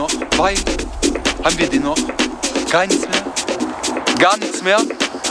noch? 0.00 0.10
Wein? 0.38 0.56
Haben 1.44 1.58
wir 1.58 1.68
den 1.68 1.82
noch? 1.82 1.96
Gar 2.70 2.86
nichts 2.86 3.06
mehr? 3.06 3.22
Gar 4.18 4.36
nichts 4.38 4.62
mehr? 4.62 4.78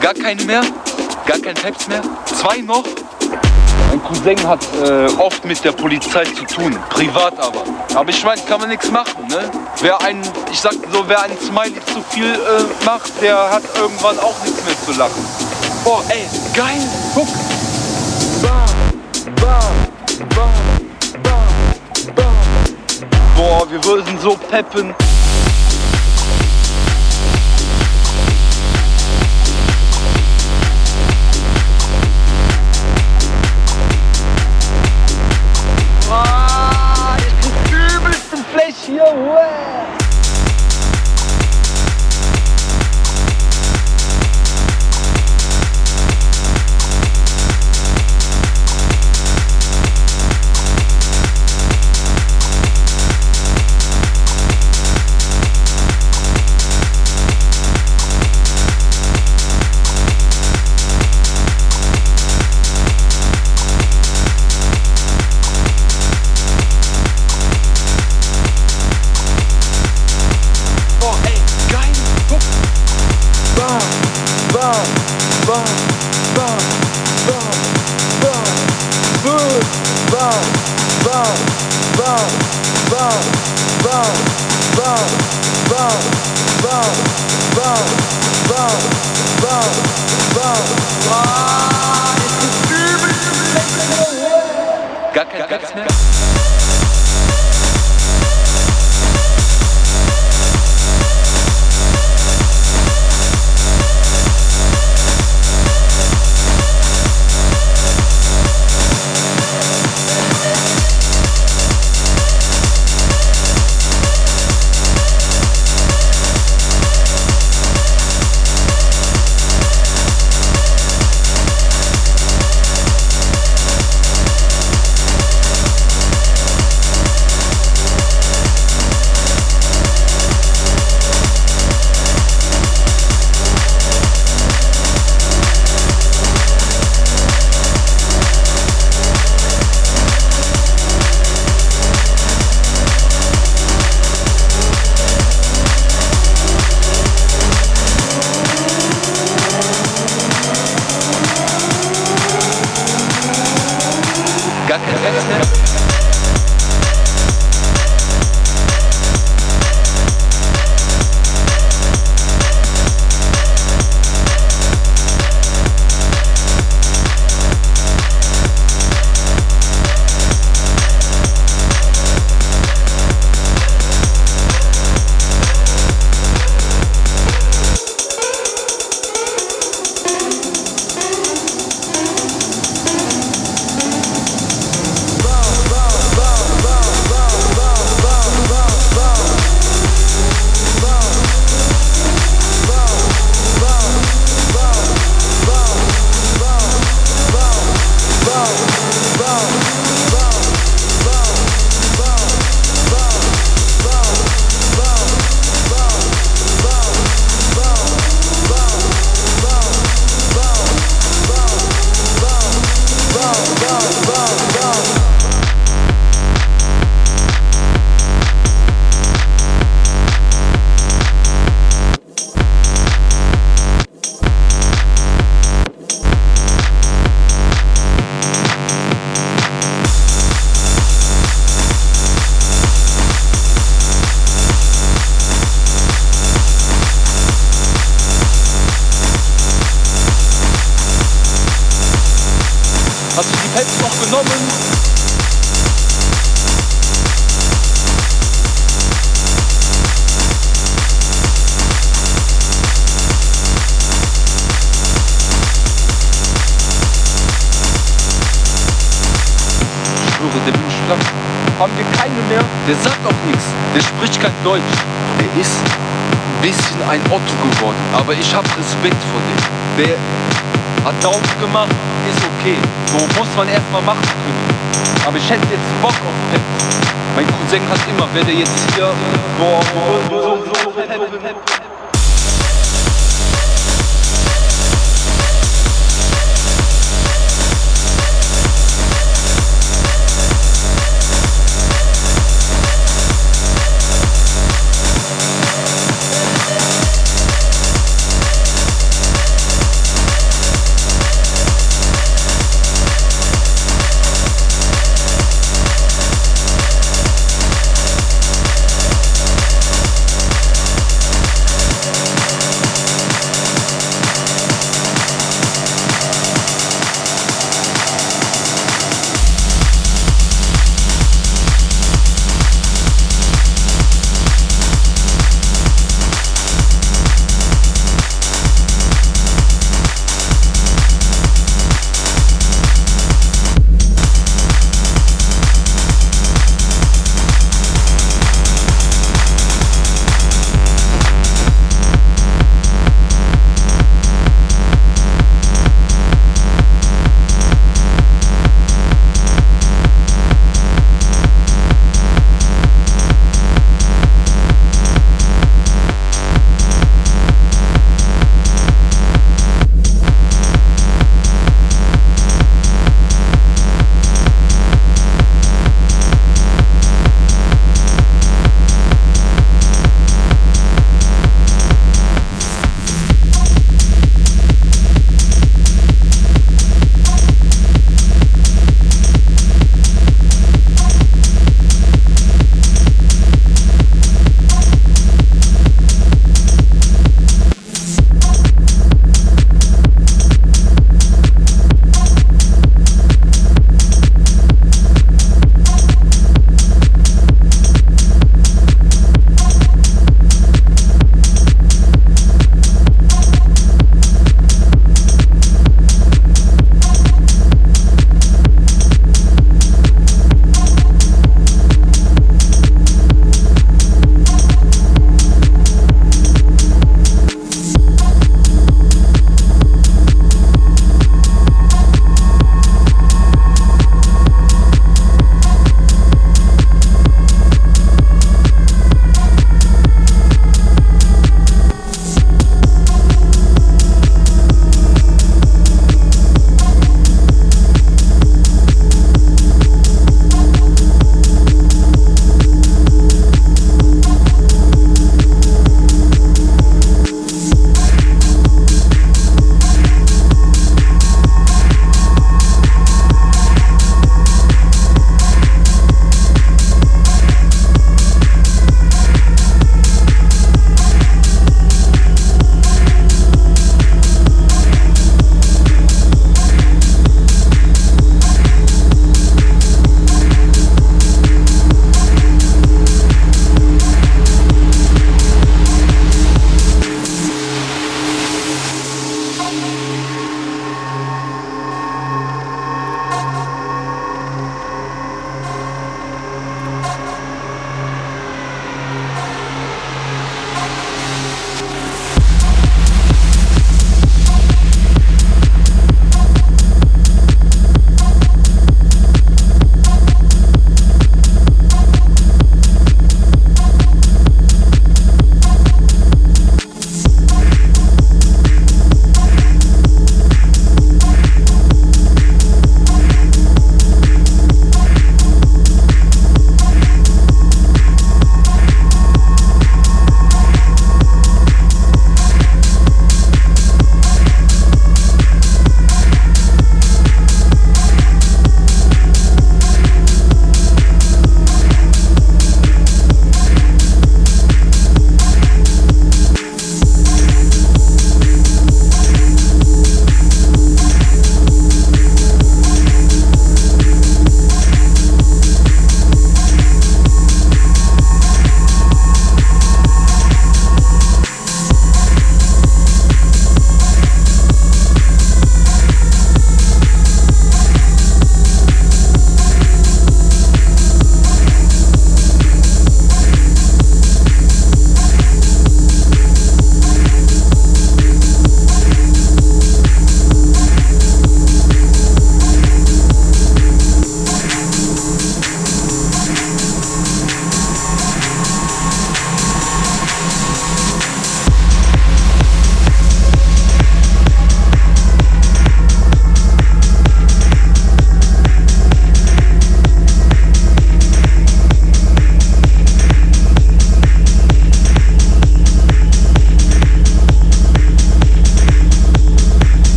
Gar 0.00 0.14
keine 0.14 0.44
mehr? 0.44 0.62
Gar 1.26 1.38
kein 1.38 1.54
Peps 1.54 1.88
mehr? 1.88 2.02
Zwei 2.26 2.58
noch? 2.58 2.84
Mein 3.88 4.02
Cousin 4.02 4.46
hat 4.46 4.60
äh, 4.84 5.06
oft 5.18 5.44
mit 5.46 5.64
der 5.64 5.72
Polizei 5.72 6.24
zu 6.24 6.44
tun, 6.44 6.76
privat 6.90 7.38
aber. 7.38 7.64
Aber 7.94 8.10
ich 8.10 8.22
meine, 8.22 8.42
kann 8.42 8.60
man 8.60 8.68
nichts 8.68 8.90
machen, 8.90 9.26
ne? 9.28 9.50
Wer 9.80 9.98
ein, 10.02 10.20
ich 10.52 10.60
sag 10.60 10.74
so, 10.92 11.08
wer 11.08 11.22
ein 11.22 11.30
Smiley 11.40 11.80
zu 11.86 12.02
viel 12.10 12.34
äh, 12.34 12.84
macht, 12.84 13.12
der 13.22 13.50
hat 13.50 13.62
irgendwann 13.76 14.18
auch 14.18 14.36
nichts 14.44 14.62
mehr 14.64 14.76
zu 14.84 14.98
lachen. 14.98 15.24
Boah, 15.84 16.04
ey, 16.10 16.26
geil, 16.54 16.82
guck. 17.14 17.28
Boah, 23.38 23.64
wir 23.70 23.84
würden 23.84 24.18
so 24.20 24.36
peppen. 24.50 24.92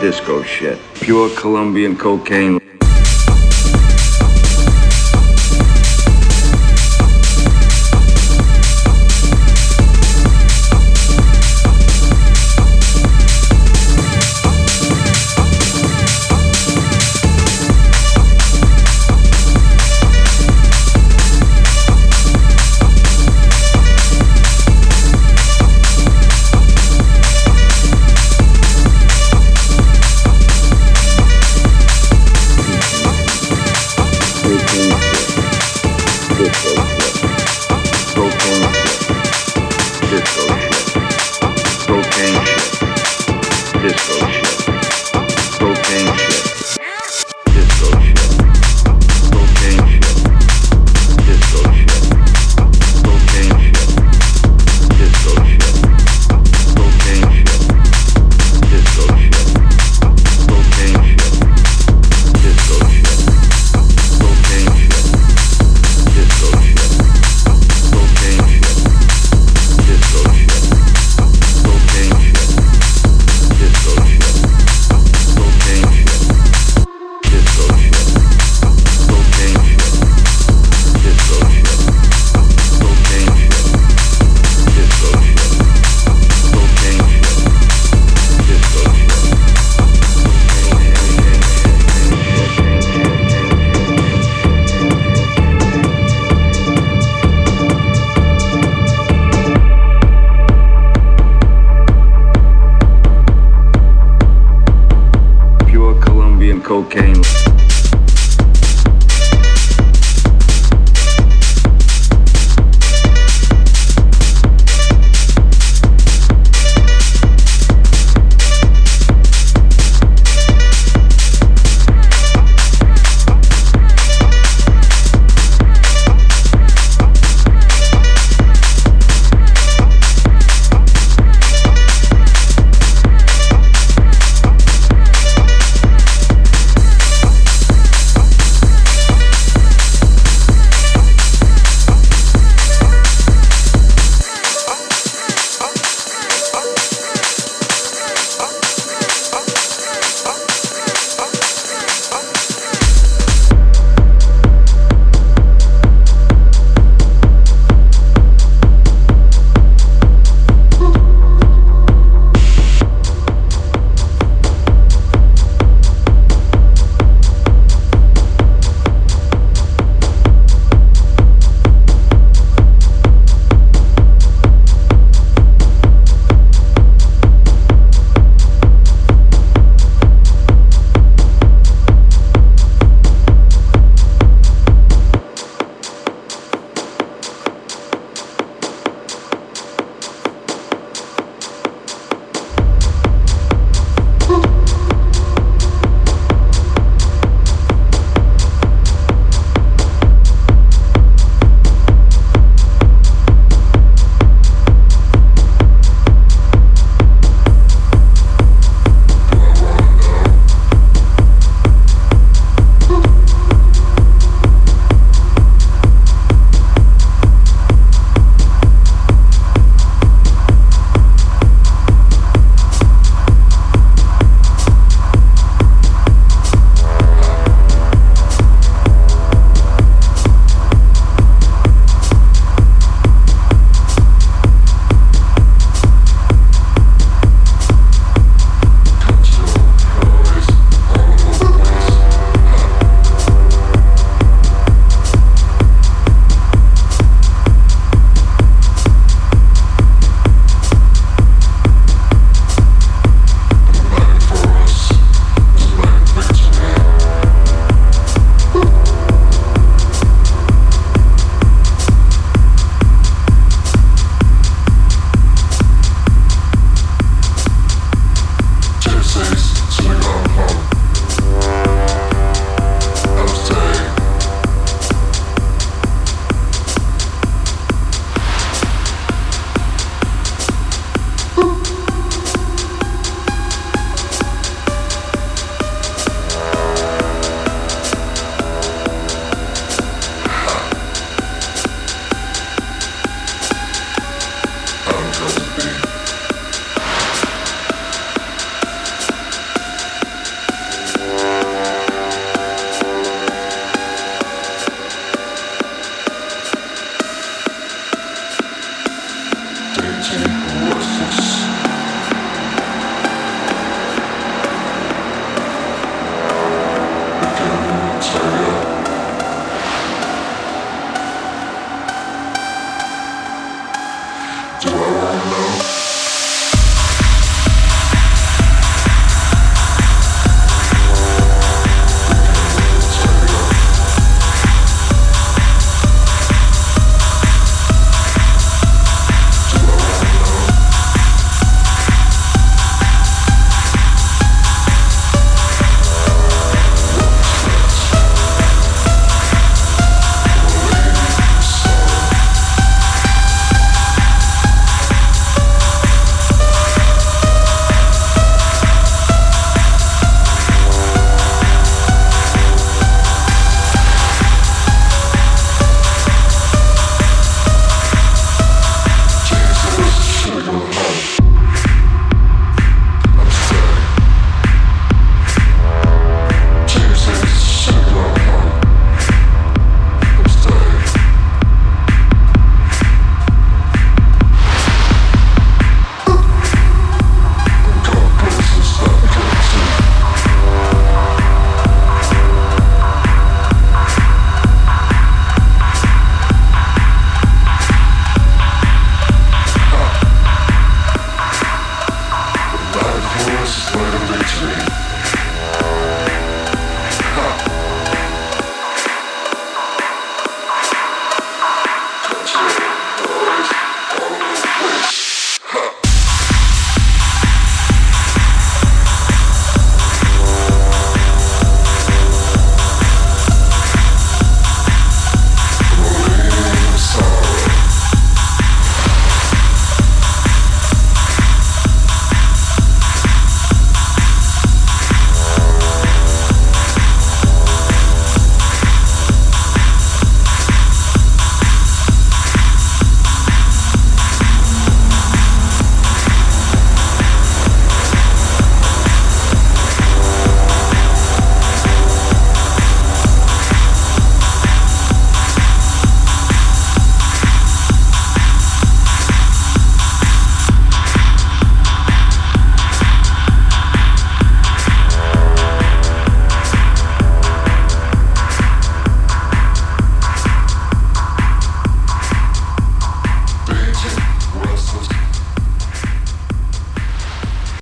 Disco 0.00 0.42
shit. 0.42 0.78
Pure 1.00 1.30
Colombian 1.30 1.96
cocaine. 1.96 2.77